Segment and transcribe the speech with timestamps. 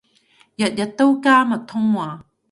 [0.55, 2.25] 日日都加密通話